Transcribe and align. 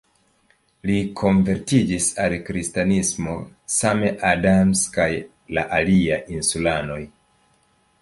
Li 0.89 0.95
konvertiĝis 1.19 2.07
al 2.23 2.35
kristanismo, 2.47 3.37
same 3.77 4.11
Adams 4.33 4.85
kaj 4.99 5.09
la 5.59 5.69
aliaj 5.81 6.23
insulanoj. 6.41 7.03